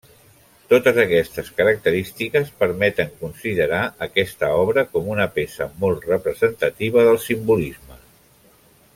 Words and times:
Totes 0.71 0.99
aquestes 1.01 1.49
característiques 1.57 2.47
permeten 2.63 3.11
considerar 3.19 3.81
aquesta 4.07 4.49
obra 4.61 4.85
com 4.95 5.11
una 5.17 5.27
peça 5.39 5.67
molt 5.83 6.09
representativa 6.13 7.05
del 7.09 7.21
simbolisme. 7.27 7.99